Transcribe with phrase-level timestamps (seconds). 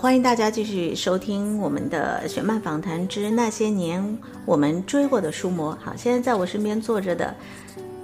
[0.00, 5.72] 欢迎大家继续收听我们的《雪漫访谈之那些年我们追过的书魔》。
[5.84, 7.34] 好，现在在我身边坐着的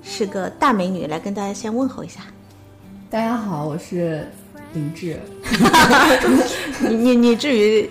[0.02, 2.22] 是个大美女，来跟大家先问候一下。
[3.08, 4.26] 大家好，我是
[4.72, 5.20] 林志。
[6.82, 7.88] 你你你至于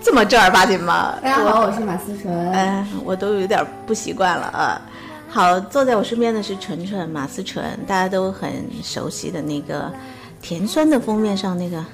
[0.00, 1.18] 这么正儿八经吗？
[1.22, 2.50] 大家好，我是马思纯。
[2.52, 4.80] 哎，我都有点不习惯了啊。
[5.28, 8.50] 好，坐在我身边的是纯纯马思纯，大家都很
[8.82, 9.92] 熟悉的那个
[10.40, 11.84] 甜酸的封面上那个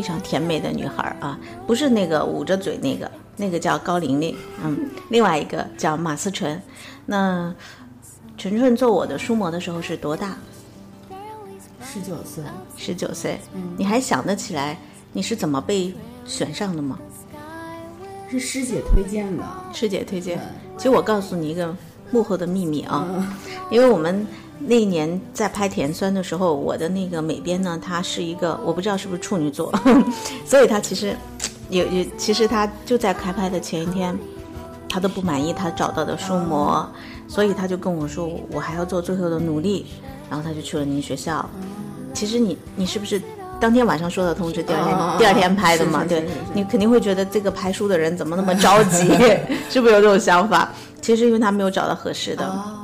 [0.00, 4.34] 非常甜美的女孩啊，不是那个捂着嘴那个，那个叫高玲玲，
[4.64, 6.58] 嗯，另外一个叫马思纯。
[7.04, 7.54] 那
[8.38, 10.38] 纯纯做我的书模的时候是多大？
[11.84, 12.42] 十九岁，
[12.78, 13.38] 十九岁。
[13.76, 14.78] 你还想得起来
[15.12, 15.92] 你是怎么被
[16.24, 16.98] 选上的吗？
[18.30, 19.44] 是师姐推荐的。
[19.70, 20.40] 师姐推荐。
[20.78, 21.76] 其实我告诉你一个
[22.10, 23.06] 幕后的秘密啊，
[23.70, 24.26] 因为我们
[24.66, 29.72] 那一年在拍甜酸的时候，我的那个美编呢，她是一个我不知道是不是处女座，
[30.44, 31.16] 所以她其实
[31.70, 34.16] 有有，其实她就在开拍的前一天，
[34.88, 36.86] 她都不满意她找到的书模，
[37.26, 39.86] 所以她就跟我说，我还要做最后的努力，
[40.28, 41.48] 然后她就去了您学校。
[42.12, 43.20] 其实你你是不是
[43.58, 46.04] 当天晚上收到通知，第二天、啊第二天拍的嘛？
[46.04, 49.08] 对是是是是是你肯定会觉得这个拍书的人怎么那么着急，
[49.70, 50.68] 是不是有这种想法？
[51.00, 52.44] 其实因为他没有找到合适的。
[52.44, 52.79] 哦，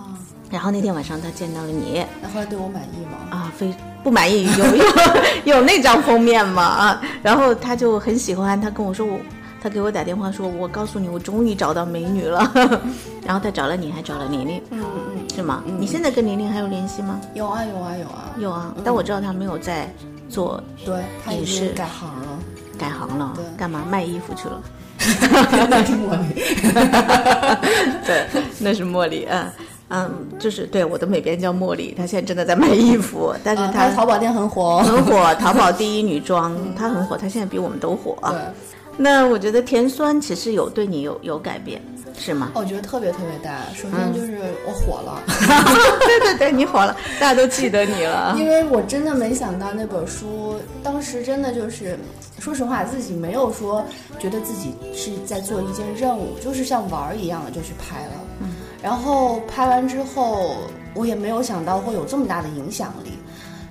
[0.57, 3.19] 然后那天晚上他见到了你那后来对我满意吗？
[3.29, 3.71] 啊，非
[4.03, 4.65] 不满意，有
[5.45, 6.62] 有有那张封面吗？
[6.65, 9.19] 啊，然后他就很喜欢，他跟我说我。
[9.62, 12.53] 他给我打电话说：“我告诉你，我终于找到美女了。
[13.27, 14.81] ”然后他找了你，还找了玲玲，嗯
[15.16, 15.62] 嗯，是吗？
[15.81, 17.21] 你现在跟玲玲还有联系吗？
[17.34, 18.31] 有啊有啊有啊。
[18.39, 19.93] 有啊，但我知道他没有在
[20.28, 22.39] 做对，他已也是经改行了。
[22.78, 24.62] 改行了对，干嘛卖衣服去了？
[25.69, 26.43] 那是茉莉。
[28.06, 28.27] 对，
[28.61, 29.50] 那是茉莉，嗯
[29.88, 34.78] 嗯，就是对我的美编叫茉莉，她现在真的在卖衣服，但是啊，她淘宝店很火。
[34.82, 38.32] 很火， 淘宝第一女装，她很火，她现在比我们都火啊。
[38.32, 38.41] 对，
[38.97, 41.80] 那我觉得甜酸其实有对你有有改变，
[42.19, 42.50] 是吗？
[42.54, 43.60] 我觉得特别特别大。
[43.74, 45.22] 首先就是我火了，
[46.00, 48.34] 对对对，你火了，大家都记得你了。
[48.38, 51.97] 因为我真的没想到那本书，当时真的就是，
[52.41, 53.84] 说实话，自己没有说
[54.18, 58.12] 觉得自己是在做一件任务，就是像玩儿一样的就去拍了。
[58.86, 60.58] 然后拍完之后，
[60.94, 63.10] 我也没有想到会有这么大的影响力。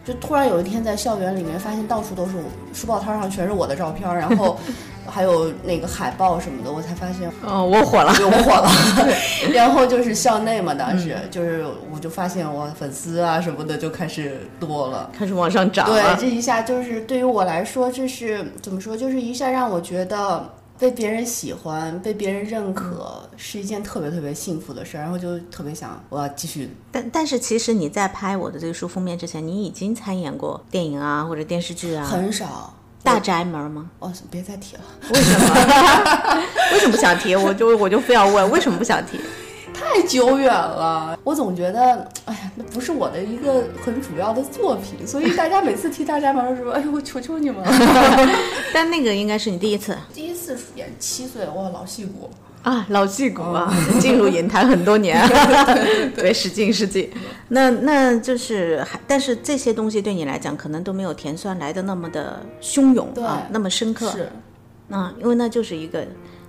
[0.04, 2.44] 就突然有一天在校园里面发现到处都是我
[2.74, 4.58] 书报摊上全是我的照片，然后
[5.08, 8.12] 还有那个海报什么的，我才发现哦，我火了。
[8.20, 8.70] 我火了，
[9.54, 15.10] 然后就是校内嘛，当时、就是我就发现我粉丝啊什么的就开始多了。
[15.18, 18.98] 开始往上涨对，这一下就是对于我来说，这是怎么说？
[18.98, 20.48] 就是一下让我觉得
[20.78, 26.70] 被别人喜欢、被别人认可是一件特别特别幸福的事儿，然后就特别想我要继续。
[26.92, 32.74] 但但是其实你在拍我的这个书封面之前，你已经参演过电影啊或者电视剧啊，很少。
[33.04, 33.88] 大宅门吗？
[34.00, 34.82] 哦，别再提了，
[35.14, 36.44] 为什么？
[36.74, 37.36] 为什么不想提？
[37.36, 39.20] 我就我就非要问，为什么不想提？
[39.72, 41.20] 太久远了。
[41.24, 47.70] 我总觉得，哎呀，那不是我的一个很主要的作品，所以大家每次提大宅门的时候，哎呦，我求求你们了。
[48.74, 52.30] 但那个应该是你第一次第一次演七岁，哇，老戏骨。
[52.62, 55.16] 啊，老戏骨啊，进入影坛很多年，
[56.16, 57.08] 对，使劲使劲。
[57.50, 64.10] 那那就是还，但是这些东西对你来讲，可能都没有甜酸来的那么的汹涌对啊，那么深刻。
[64.10, 64.32] 是，
[64.90, 66.08] 啊，因为那就是一个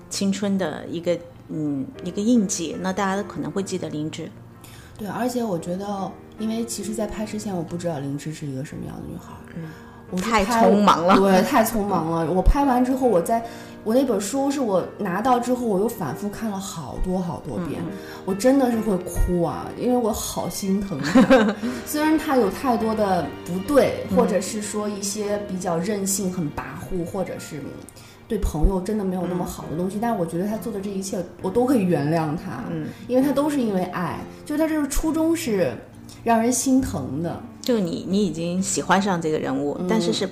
[0.08, 1.18] 青春的一个
[1.50, 4.26] 嗯一个印记，那大家可能会记得林芝。
[4.96, 9.68] 对，而且我觉得，因为其实，在拍之前，我不知道林芝是一个什么样的女孩，嗯，
[10.10, 12.32] 我太匆忙了对，太匆忙了。
[12.32, 13.44] 我拍完之后，我在
[13.86, 17.80] 我那本书是我拿到之后，我又反复看了好多好多遍，
[18.24, 21.54] 我真的是会哭啊，因为我好心疼她。
[21.86, 27.62] 虽然他有太多的不对，或者是说一些比较任性、很跋扈，或者是。
[28.28, 35.72] 对朋友真的没有那么好的东西，但是我觉得他做的这一切，我都可以原谅他，嗯，因为他都是因为爱，就他这个初衷是
[36.24, 40.28] 让人心疼的，就你你已经喜欢上这个人物，嗯但是是。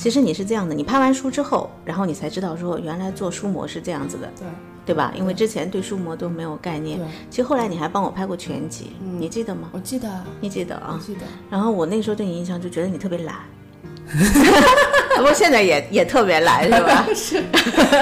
[0.00, 4.46] 其实你是这样的，你拍完书之后，然后你才知道说原来做书模是这样子的，对
[4.86, 5.12] 对吧？
[5.14, 6.98] 因为之前对书模都没有概念。
[7.28, 9.68] 其实后来你还帮我拍过全集，你记得吗？
[9.72, 10.08] 我记得，
[10.40, 10.98] 你记得啊？
[11.04, 11.20] 记得，
[11.50, 13.36] 然后我那时候对你印象就觉得你特别懒，
[15.18, 17.06] 不过现在也也特别懒，是吧？
[17.14, 17.44] 是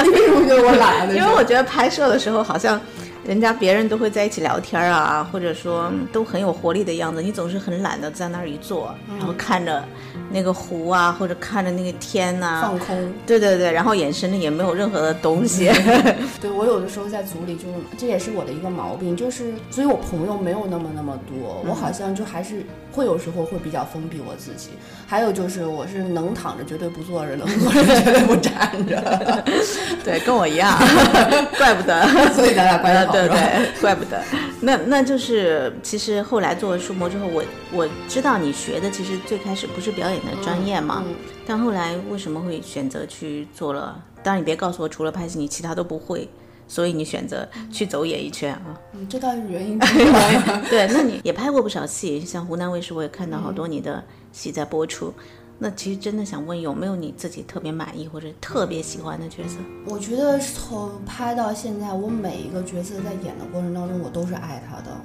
[0.04, 2.80] 你为什么觉得我懒因为我觉得拍摄的时候好像。
[3.28, 9.84] 人家别人都会在一起聊天啊，或者说都很有活力的样子，你总是很懒的在那儿一坐，然后看着
[10.30, 13.12] 那个湖啊，或者看着那个天呐、放空。
[13.26, 15.70] 对对对，然后眼神里也没有任何的东西。
[16.40, 17.64] 对我有的时候在组里就，
[17.98, 24.70] 这也是我的一个毛病，就是所以我朋友没有那么那么多，我好像就还是会有时候会比较封闭我自己。
[25.06, 29.44] 还有就是我是能躺着绝对不坐着，能坐着绝对不站着，
[30.02, 30.74] 对，跟我一样，
[31.58, 32.06] 怪不得。
[32.32, 33.17] 所以咱俩关系好。
[33.26, 34.22] 对对，怪不得。
[34.60, 37.42] 那那就是，其实后来做了书模之后，我
[37.72, 41.14] 我知道你学的其实最开始不是表演的专业嘛，嗯
[41.46, 44.04] 但后来为什么会选择去做了？
[44.22, 46.28] 当然你别告诉我，除了拍戏你其他都不会，
[46.66, 48.78] 所以你选择去走演艺圈啊。
[48.92, 49.78] 嗯，这倒是原因。
[50.68, 55.14] 对，那你也拍过不少戏，像湖南卫视我也看到好多你的戏在播出。
[55.58, 59.56] 那其实真的想问，有没有你自己特别满意或者特别喜欢的角色？
[59.86, 64.96] 我觉得从拍到现在，我每一个角色在演的过程当中，我都是爱他的。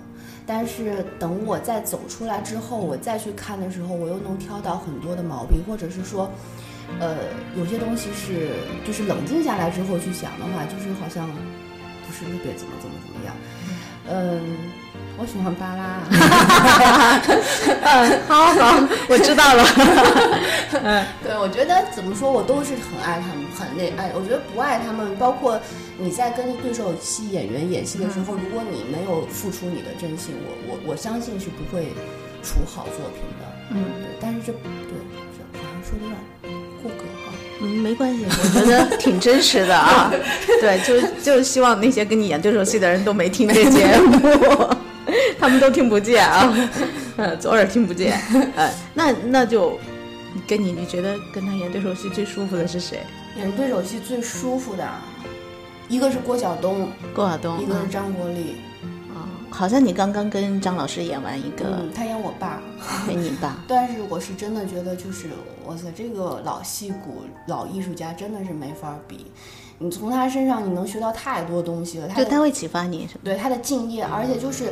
[0.45, 6.29] 但是等我再走出来之后，我再去看的时候，我又能挑到很多的毛病，或者是说，
[7.00, 7.17] 呃，
[7.57, 8.51] 有些东西是
[8.85, 11.27] 就是冷静下来之后去想的话，就是好像
[12.05, 13.35] 不是特别怎么怎么怎么样。
[14.05, 14.57] 嗯，
[15.18, 16.01] 我喜欢巴拉。
[17.83, 19.63] 嗯，好好，我知道了。
[20.83, 24.12] 嗯对，我觉得怎么说，我都是很爱他们，很那爱。
[24.15, 25.60] 我觉得不爱他们，包括
[25.98, 31.94] 你在跟对手戏演员演戏的时候，如果你没有付出你的真心，我我我相信是不会
[32.42, 33.45] 出好作品的。
[33.69, 34.98] 嗯对，但是这对
[35.38, 36.18] 这好像说的有点
[36.81, 37.31] 过格哈。
[37.62, 38.25] 嗯，没关系，
[38.60, 40.12] 我觉得挺真实的啊。
[40.60, 44.69] 对，就就希望那些跟你演对手戏的人都没听这节目，
[45.43, 46.55] 他们都听不见啊，
[47.17, 48.17] 呃，左耳听不见。
[48.55, 49.77] 呃，那那就
[50.47, 53.01] 跟你，你觉得跟他演对手戏最舒服的是谁？
[53.37, 54.87] 演对手戏最舒服的，
[55.89, 58.55] 一个是郭晓东，郭晓东一个是啊张国立。
[59.13, 62.61] 啊，好像你刚刚跟张老师演完一个嗯，他演我爸。
[63.09, 63.57] 演你爸。
[63.67, 65.27] 但是我是真的觉得，就是
[65.65, 69.25] 哇塞，这个老戏骨、老艺术家真的是没法比。
[69.77, 73.21] 你从他身上你能学到太多东西了，他的就他会启发你，是吧？
[73.25, 74.71] 对他的敬业，而且就是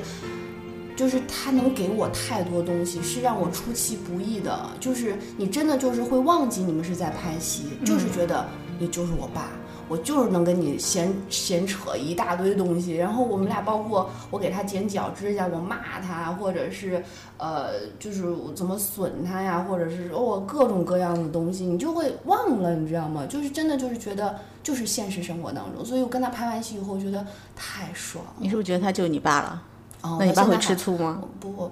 [0.95, 4.59] 就是他能给我太多东西，是让我出其不意的。
[4.79, 8.45] 就是你真的就是会忘记你们是在拍戏，就是觉得
[8.79, 9.49] 你就是我爸。
[9.87, 17.03] 我就是能跟你闲闲扯一大堆东西，然后我们俩包括我给他剪脚指甲，我骂他，或者是
[17.37, 23.25] 呃，就是我怎么损他呀，或者是说我各种各样的东西，你就会忘了，你知道吗？
[23.27, 28.35] 就是真的就是觉得就是现实生活当中，所以我跟他拍完戏以后，我觉得太爽了。
[28.37, 29.61] 你是不是觉得他就是你爸了？
[30.01, 31.21] 哦那你爸会吃醋吗？
[31.39, 31.49] 不，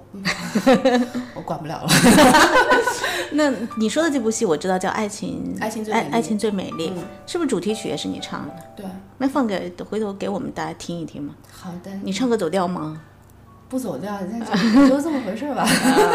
[1.34, 1.88] 我管不了了。
[3.32, 8.54] 那你说的这部戏我知道叫《爱情爱情最美丽爱爱情最美丽》嗯是不是主题曲也是你唱的？
[8.76, 8.86] 对，
[9.18, 11.34] 那放给回头给我们大家听一听嘛。
[11.52, 13.00] 好的，你唱歌走调吗？
[13.68, 15.64] 不走调，那就就这么回事儿吧。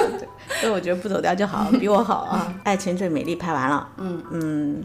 [0.59, 2.53] 所以我觉得不走调就好，比我好啊。
[2.65, 4.83] 《爱情最美丽》拍完了，嗯嗯，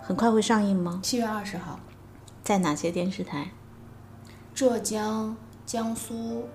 [0.00, 1.00] 很快会上映吗？
[1.02, 1.80] 七月二十号，
[2.44, 3.48] 在哪些电视台？
[4.54, 5.36] 浙江、
[5.66, 6.46] 江苏、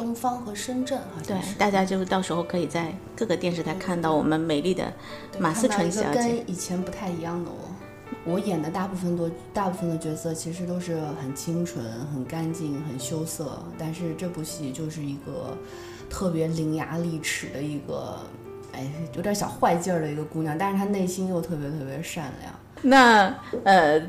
[0.00, 4.90] 东方和深圳，好对像是。，大家就到时候可以在各个电视台看到我们美丽的
[5.38, 6.14] 马思纯小姐。
[6.14, 7.68] 跟以前不太一样的我。
[8.24, 15.56] 我演的大部分多，大部分的角色其实都是很清纯、很干净、很羞涩，但是这部戏就是一个
[16.10, 18.18] 特别伶牙俐齿的一个，
[18.72, 22.52] 哎，有点小坏劲儿的一个姑娘，但是她内心又特别特别善良。
[22.82, 23.34] 那
[23.64, 24.00] 呃，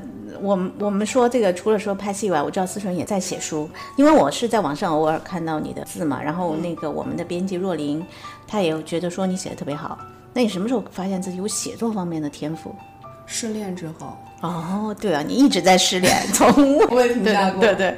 [0.41, 8.05] 我们我们说这个，除了说拍戏以外，我知道思纯也在写书，因为我是在网上偶尔看到你的字嘛，然后那个我们的编辑若琳，
[8.47, 9.97] 她也觉得说你写的特别好。
[10.33, 12.73] 那你什么时候发现自己有写作方面的天赋？
[13.25, 16.47] 失恋之后，哦，对啊，你一直在失恋，从
[16.89, 17.61] 我也评对价过。
[17.61, 17.97] 对对，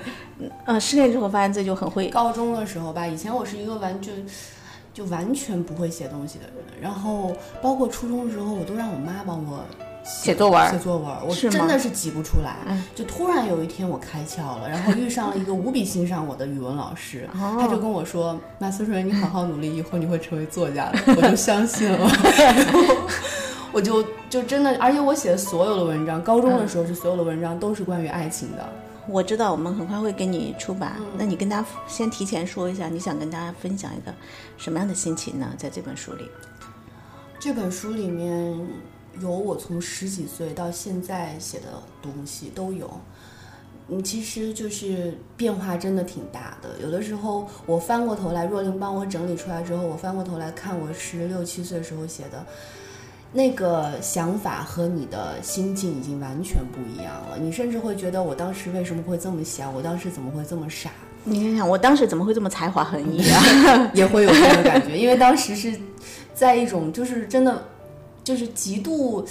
[0.66, 4.14] 呃，失恋之后发现自己就很会，高中的时候吧，以前我是一个完全
[4.94, 9.64] 就完全不会写东西的人，然后包括初中的时候，我都让我妈帮我
[10.04, 12.58] 写作文写作文，我是真的是挤不出来。
[12.68, 21.00] 嗯就突然有一天我开窍了，然后遇上了一个无比欣赏我的语文老师，哦他就跟我说：“马思纯，你好好努力，以后你会成为作家的。
[21.16, 22.10] ”我就相信了。
[23.72, 28.70] 我就就真的，而且我写的所有的文章，高中的时候是所有的文章都是关于爱情的。
[29.08, 34.14] 我知道我们很快会给你出版，嗯那你跟大家先提前说一下，你想跟大家分享一个
[34.58, 35.50] 什么样的心情呢？
[35.58, 36.30] 在这本书里，
[37.40, 38.56] 这本书里面
[39.22, 41.66] 有我从十几岁到现在写的
[42.02, 42.90] 东西都有。
[43.90, 46.70] 嗯，其实就是变化真的挺大的。
[46.82, 52.46] 有的时候我翻过头来，若琳帮我整理出来之后，我翻过头来看我十六七岁时候写的，
[53.34, 57.38] 那个想法和你的心境已经完全不一样了。
[57.38, 59.74] 你甚至会觉得，我当时为什么会这么想？
[59.74, 60.90] 我当时怎么会这么傻？
[61.26, 63.92] 你想想，我当时怎么会这么才华横溢啊？
[63.94, 65.78] 也会有这种感觉，因为当时是
[66.34, 67.62] 在一种就是真的
[68.24, 69.26] 就是极度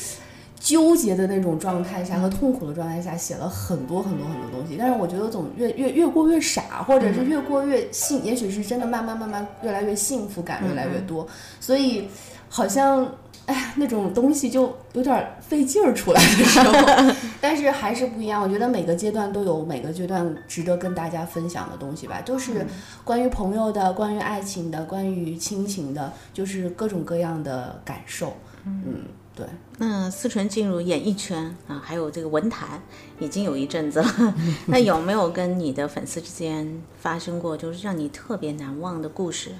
[0.59, 4.77] 纠结的那种状态下和痛苦的状态下，写了很多很多很多东西。
[4.79, 11.27] 但是我觉得我总越越越过越傻，或者是越过越幸，也许是真的慢慢慢慢越来越幸福感越来越多，
[11.61, 12.09] 所以
[12.49, 13.09] 好像。
[13.45, 18.41] 哎呀，那种东西就有点费劲儿出来的时候， 但是还是不一样。
[18.41, 22.65] 我觉得每个阶段都有每个阶段值得跟大家分享的东西吧，都是
[23.03, 28.33] 关于朋友的、关于爱情的、关于亲情的，就是各种各样的感受。
[28.65, 29.05] 嗯，
[29.35, 29.47] 对。
[29.79, 32.81] 那思纯进入演艺圈啊，还有这个文坛，
[33.19, 34.35] 已经有一阵子了。
[34.67, 39.51] 那有没有跟你的粉丝之间发生过，就是让你特别难忘的故事，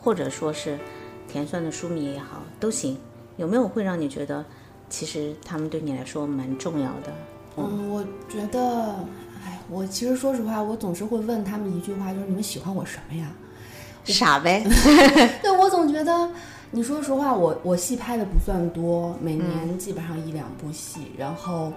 [0.00, 0.78] 或者说是
[1.28, 2.96] 甜酸的书迷也好，都行。
[3.36, 4.44] 有没有会让你觉得，
[4.88, 7.12] 其实他们对你来说蛮重要的？
[7.56, 8.94] 嗯，我觉得，
[9.44, 13.32] 哎，我其实说实话，我总是会问他们一句话，就是你们喜欢我什么呀？
[14.04, 14.62] 傻呗。
[15.42, 16.30] 对，我总觉得，
[16.76, 21.72] 你说实话，我我戏拍的不算多，每年基本上一两部戏，然后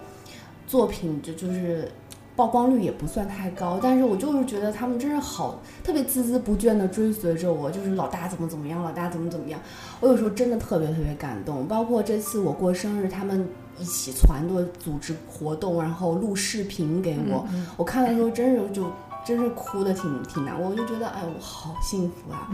[0.67, 1.89] 作品就就是。
[2.35, 9.59] 曝光率也不算太高，但是我就是觉得他们真是好，特别孜孜不倦的追随着我，就是老大怎么怎么样，老大怎么怎么样。
[9.99, 13.45] 我有时候真的特别特别感动，包括这次我过生日，他们
[13.77, 18.89] 一起团队组织活动，然后录视频给我，我看的时候真是就
[19.25, 22.47] 真是哭的挺挺难，我就觉得哎，我好幸福啊，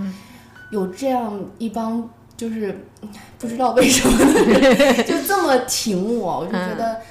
[0.71, 2.85] 有这样一帮就是
[3.39, 4.17] 不知道为什么
[5.03, 7.01] 就这么挺我，我就觉得。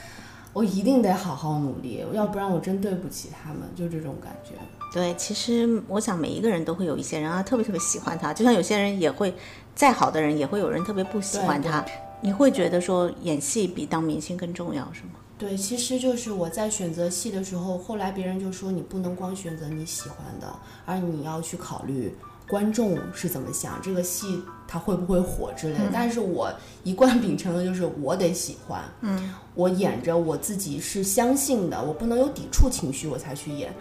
[0.52, 4.52] 我一定得好好努力，要不然我真对不起他们，就这种感觉。
[4.93, 9.35] 对，其实我想每一个人都会有一些人啊，特别特别喜欢他，就像有些人也会，
[9.75, 11.85] 再好的人也会有人特别不喜欢他。
[12.21, 15.14] 你会觉得说演戏比当明星更重要，是吗？
[15.37, 20.47] 对，其实就是我在选择戏的时候，后来别人就说你不能光选择你喜欢的，
[20.87, 22.14] 而你要去考虑。
[22.46, 25.84] 观众是怎么想这个戏，它会不会火之类的？
[25.92, 33.72] 但是我一贯秉承的就是我得喜欢，嗯，我演着我自己是相信的，我不能有抵触情绪我才去演，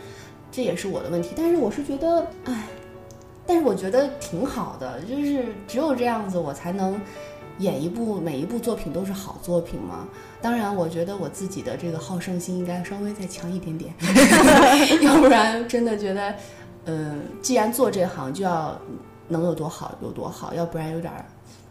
[0.49, 1.31] 这也是我的问题。
[1.35, 2.63] 但是我是觉得，哎，
[3.45, 6.97] 但是我觉得挺好的，就是只有这样子我才能
[7.59, 10.07] 演一部每一部作品都是好作品嘛。
[10.41, 13.93] 当然，我觉得我自己的这个好胜心应该稍微再强一点点，
[15.03, 16.33] 要不然真的觉得。
[16.85, 18.77] 嗯，既然做这行，就要
[19.27, 21.13] 能有多好有多好，要不然有点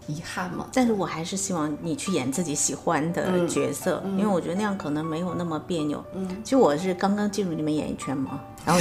[0.07, 0.67] 遗憾嘛。
[0.73, 6.03] 但是我还是希望你去演自己喜欢的角色，因为我觉得那样可能没有那么别扭。
[6.15, 8.81] 嗯，其实我是刚刚进入你们演艺圈嘛，然后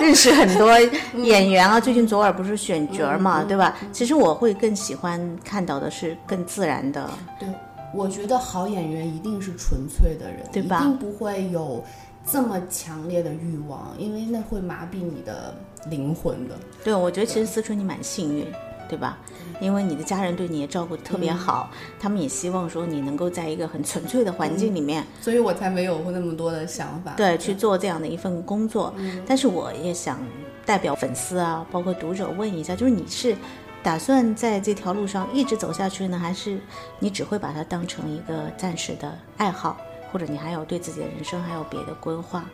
[0.00, 0.78] 认识很多
[1.16, 1.80] 演员啊。
[1.80, 3.74] 最近左耳不是选角嘛，对吧？
[3.90, 7.08] 其实我会更喜欢看到的是更自然的。
[7.40, 7.48] 对，
[7.94, 10.80] 我觉得好演员一定是纯粹的人，对吧？
[10.80, 11.82] 一定不会有。
[12.26, 15.54] 这么强烈的欲望，因为那会麻痹你的
[15.88, 16.54] 灵魂的。
[16.82, 18.46] 对，我觉得其实思春你蛮幸运，
[18.88, 19.18] 对吧？
[19.60, 27.12] 因为你的家人对你也照顾特别好，他们也希望说你能够在一个很纯粹的环境里面，所以我才没有那么多的想法。
[27.16, 28.92] 对，去做这样的一份工作。
[29.26, 30.18] 但是我也想
[30.66, 33.36] 代表粉丝啊，包括读者问一下，就是你是
[33.82, 36.58] 打算在这条路上一直走下去呢，还是
[36.98, 39.76] 你只会把它当成一个暂时的爱好？
[40.14, 42.44] 或者你还有对自己的人生还有别的规划？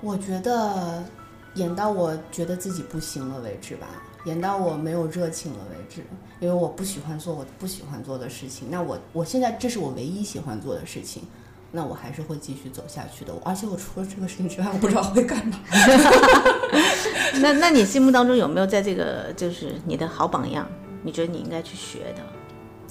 [0.00, 1.04] 我觉得
[1.54, 3.86] 演到我觉得自己不行了为止吧，
[4.24, 6.02] 演到我没有热情了为止，
[6.40, 8.66] 因为我不喜欢做我不喜欢做的事情。
[8.68, 11.22] 那我我现在这是我唯一喜欢做的事情，
[11.70, 13.32] 那我还是会继续走下去的。
[13.44, 15.56] 而且我除了这个事情之外，我不知道会干嘛。
[17.40, 20.68] 那那你心目当中有没有在这个就是你的好榜样？
[21.04, 22.22] 你觉得你应该去学的？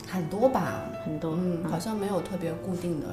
[0.10, 3.08] 很多吧，很多，嗯，好像没有特别固定的。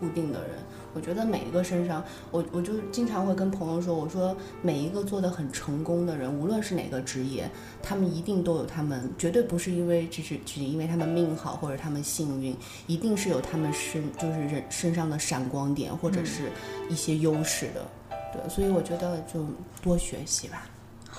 [0.00, 0.56] 固定的人，
[0.94, 7.48] 我觉得每一个身上，我我就经常会跟朋友说，我说每一个做的很成功的人，无论是哪个职业，
[7.82, 16.50] 他们一定都有他们，绝对不是因为只是只因为他们命好或者他们幸运，一定是有他们身就是人身上的闪光点或者是
[16.88, 17.86] 一些优势的，
[18.32, 19.44] 对，所以我觉得就
[19.82, 20.66] 多学习吧。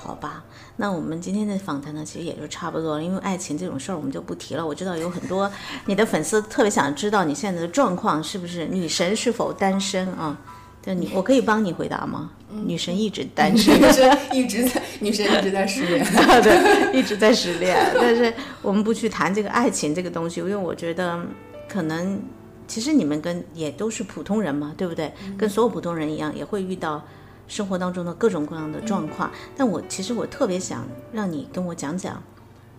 [0.03, 0.43] 好吧，
[0.77, 3.03] 那我们今天的访谈呢，其实也就差不多了。
[3.03, 4.65] 因为爱情这种事儿，我们就不提了。
[4.65, 5.49] 我知道有很多
[5.85, 10.35] 你的粉丝特别想知道你现在的状况是不是女神是否单身啊？
[10.81, 12.31] 对你，我可以帮你回答吗？
[12.49, 16.03] 女神一直单身， 女神 一直在女神一直在失恋，
[16.41, 17.77] 对，一直在失恋。
[17.93, 21.23] 但是我们不去谈这个爱情这个东西，因为我觉得
[21.69, 22.19] 可能
[22.67, 25.13] 其实你们跟也都是普通人嘛，对不对？
[25.37, 27.03] 跟所有普通人一样，也会遇到。
[27.51, 32.23] 生活当中的各种各样的状况，但我其实我特别想让你跟我讲讲，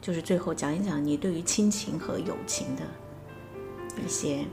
[0.00, 2.82] 就是最后讲一讲你对于亲情和友情的
[4.02, 4.46] 一些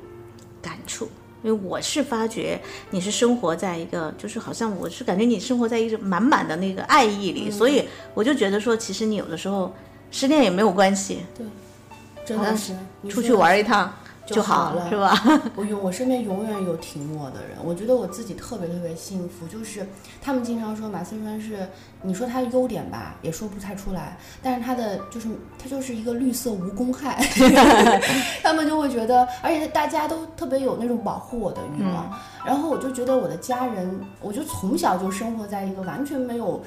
[0.61, 1.09] 感触。
[1.41, 2.59] 因为我是发觉
[2.89, 9.73] 你是生活在一个，就是好像我是感觉你生活在一个满满的那个爱意里，所以我就觉得说，其实你有的时候
[10.11, 11.45] 失恋也没有关系，对
[12.25, 12.75] 真的是
[13.07, 13.93] 出去玩一趟
[14.35, 15.13] 就好好了是吧？
[15.55, 19.47] 我永我身边永远有挺我的人，我觉得我自己特别特别幸福。
[19.47, 19.85] 就是
[20.21, 21.67] 他们经常说马思纯是，
[22.01, 27.23] 你说他的优点吧，也说不太出来，但是他的就是他就是一个绿色无公害，
[28.43, 32.11] 他们就会觉得，而且大家都特别有那种保护我的欲望。
[32.45, 36.61] 然后我就觉得我的家人，我就从小就生活在一个完全没有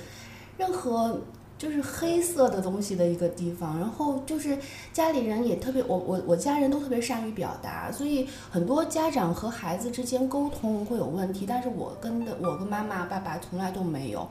[0.57, 1.19] 任何。
[1.63, 4.59] 就是黑色的东西的一个地方，然后就是
[4.93, 14.29] 家里人也特别，我我我家人都特别善于表达，所以很多家长和孩子之间沟通会有问题，但是我跟的我跟妈妈爸爸从来都没有。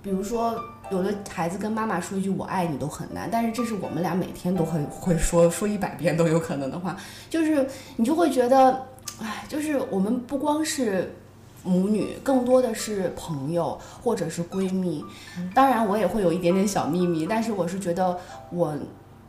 [0.00, 0.56] 比如说，
[0.92, 6.96] 有的孩子跟妈妈说一句“我爱你”都很难，但是这是我们俩每天都会会说说一百遍都有可能的话，
[7.28, 7.66] 就是
[7.96, 8.86] 你就会觉得，
[9.20, 11.12] 哎，就是我们不光是
[11.68, 15.04] 母女，更多的是朋友或者是闺蜜。
[15.54, 18.18] 当然，我也会有一点点小秘密，但是我是觉得
[18.50, 18.74] 我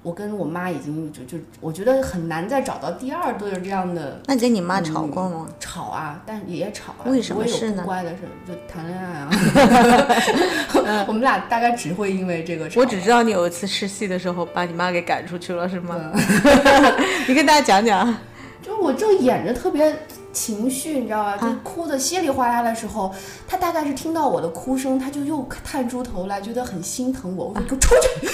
[0.01, 5.46] 我跟我妈已经就就我觉得很难再找到第二对这样的那你跟你妈吵过吗？
[5.60, 7.03] 吵啊，但也吵啊。
[7.05, 9.29] 为什么是呢不乖的事，就谈恋爱啊。
[11.05, 12.79] 我们俩大概只会因为这个吵。
[12.79, 16.12] 我只知道你有一次试戏的时候把你妈给赶出去了，是吗？
[17.27, 18.15] 你跟大家讲讲。
[18.62, 19.93] 就我正演着特别
[20.39, 21.36] 情绪，你知道吧？
[21.38, 23.13] 就啊哭的稀里哗啦的时候，
[23.46, 27.48] 他大概是听到我的哭声，他就又探出头来，觉得很心疼我。
[27.48, 28.27] 我说：“给我出去！”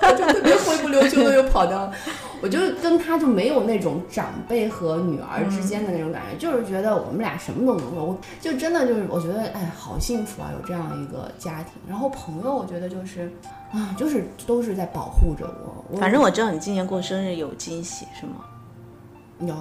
[0.00, 1.92] 他 就特别灰不溜秋的又跑掉了。
[2.40, 11.72] 我就跟他就没有那种长辈和女儿之间的那种感觉，就是觉得我们俩什么都能说，我就真的就是我觉得哎，好幸福啊，有这样一个家庭。
[11.86, 13.30] 然后朋友，我觉得就是
[13.72, 15.84] 啊，就是都是在保护着我。
[15.90, 18.44] 我反正我知道你今年过生日有惊喜，是吗？
[19.40, 19.54] 有，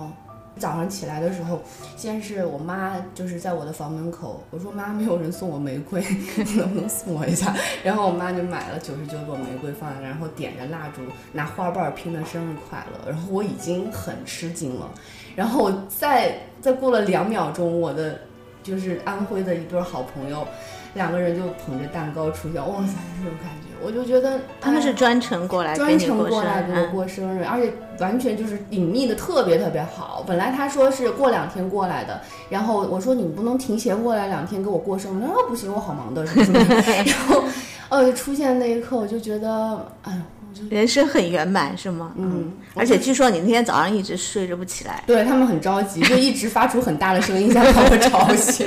[0.59, 1.61] 早上起来的时候，
[1.97, 6.01] 先是我妈就是在我的房门口，我说妈，没有人送我玫瑰，
[6.37, 7.55] 你 能不能送我一下？
[7.83, 13.11] 然后我妈就买了九十九朵玫瑰放在那，然后点着蜡烛，拿花瓣拼的生日快乐。
[13.11, 14.89] 然后我已经很吃惊了，
[15.35, 18.19] 然后我再再过了两秒钟，我的
[18.61, 20.47] 就是安徽的一对好朋友，
[20.93, 30.23] 两个人就捧着蛋糕出现，哇塞，那种感觉，我就觉得他们是哎专程过来专程过来给我嗯过生日，而且完全就是隐秘的特别特别好。
[30.27, 36.59] 本来他说是过两天过来的，然后我说你不能提前过来两天给我过生日，他说不行，我好忙的什么什么。
[37.05, 37.43] 然后
[37.89, 40.21] 呃出现那一刻，我就觉得，哎，
[40.69, 42.11] 人生很圆满，是吗？
[42.17, 48.65] 嗯，而且据说你那天早上一直睡着不起来，对他们很着急，就一直发出很大的声音想把我吵醒。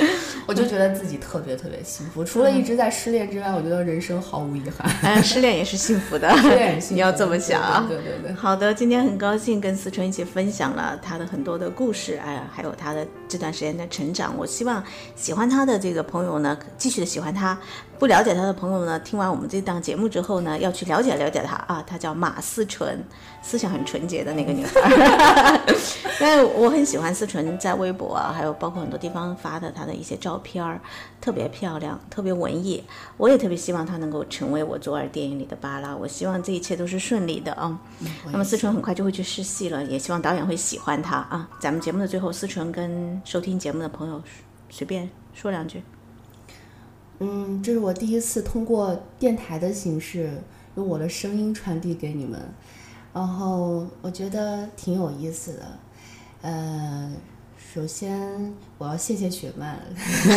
[0.46, 4.90] 我就觉得自己特别特别幸福，除了一直在失恋之外，我觉得人生毫无遗憾。
[5.02, 7.84] 哎，失恋也是幸福的，失恋也幸福 你要这么想啊。
[7.88, 8.32] 对对对对。
[8.32, 14.34] 好的，今天很高兴跟思纯一起分享了他的很多的故事，哎呀，还有他的这段时间的成长。
[14.38, 14.82] 我希望
[15.14, 17.56] 喜欢他的这个朋友呢，继续的喜欢他；
[17.98, 21.84] 不了解他的朋友呢，听完我们这档节目之后呢，要去了解了解他啊。
[21.86, 22.98] 他叫马思纯，
[23.42, 25.60] 思想很纯洁的那个女孩。
[26.20, 30.80] 但是我很喜欢思纯在微博啊，还有包括很多地方发的她的一些照片儿，
[31.20, 32.84] 特别漂亮，特别文艺。
[33.16, 35.96] 我也特别希望他能够成为我左耳电影里的巴拉。
[35.96, 37.80] 我希望这一切都是顺利的啊。
[38.26, 41.48] 那么思纯很快就会去试戏了，也希望导演会喜欢她啊。
[41.58, 44.22] 咱们节目的最后，思纯跟收听节目的朋友
[44.68, 45.82] 随便说两句。
[47.20, 50.40] 嗯，这是我第一次通过电台的形式，
[50.76, 52.40] 用我的声音传递给你们，
[53.12, 55.78] 然后我觉得挺有意思的。
[56.42, 57.12] 呃，
[57.74, 58.18] 首先
[58.78, 59.78] 我要谢谢雪曼，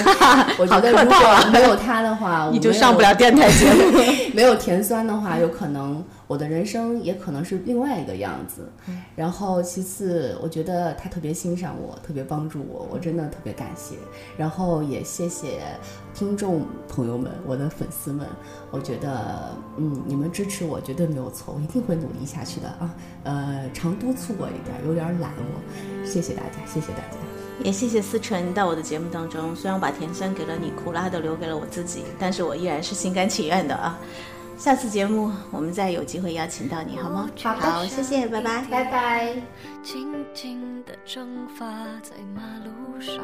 [0.59, 3.99] 我觉得如果没有她的话，我你就上不了电台节目。
[4.35, 8.71] 没有甜酸的话，有可能我的人生也可能是另外一个样子。
[9.17, 13.97] 然后其次，我觉得他特别欣赏我，特别帮助我，我真的特别感谢。
[14.37, 15.59] 然后也谢谢
[16.13, 18.25] 听众朋友们，我的粉丝们，
[18.71, 22.95] 我觉得嗯，你们支持我绝对没有错，我一定会努力下去的啊。
[23.25, 27.17] 呃，常督促我一点，有点懒我，谢谢大家，谢谢大家。
[27.61, 33.99] 也谢谢思纯到我的节目当中，虽然我把甜酸给了你，苦辣都留给了我自己，但是我依然是心甘情愿的啊。
[34.61, 37.27] 下次节目我们再有机会邀请到你，好吗？
[37.41, 38.63] 好的好，谢谢，拜拜。
[38.69, 39.33] 拜拜。
[39.81, 41.65] 静静地蒸发
[42.03, 43.17] 在马路上。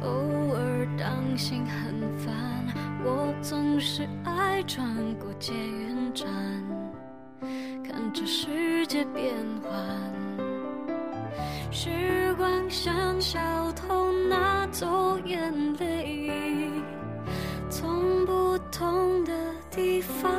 [0.00, 0.08] 偶
[0.54, 2.34] 尔当心很烦，
[3.04, 6.26] 我总是爱穿过捷运站，
[7.86, 10.31] 看着世界变换。
[11.70, 13.40] 时光像小
[13.72, 16.70] 偷，拿走眼泪。
[17.70, 19.32] 从不同的
[19.70, 20.30] 地方，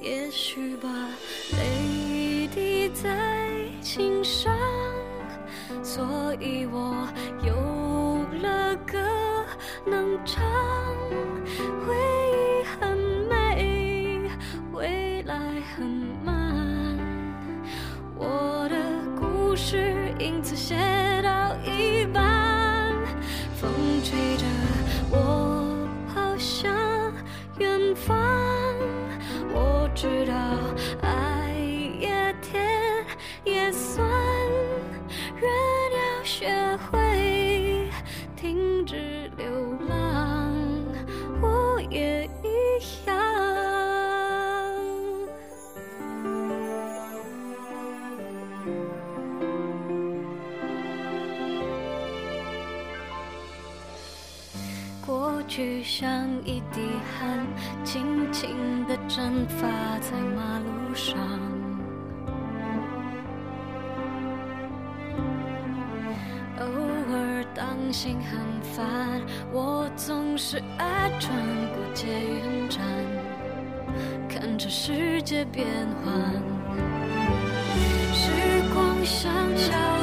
[0.00, 0.88] 也许吧，
[1.52, 3.08] 泪滴在
[3.82, 4.54] 琴上，
[5.82, 6.94] 所以我。
[59.08, 59.66] 蒸发
[60.00, 61.16] 在马路上，
[66.58, 66.64] 偶
[67.12, 69.20] 尔当心很烦，
[69.52, 71.32] 我总是爱穿
[71.74, 72.82] 过捷运站，
[74.28, 75.66] 看着世界变
[76.04, 76.12] 幻，
[78.12, 78.30] 时
[78.74, 79.95] 光像小。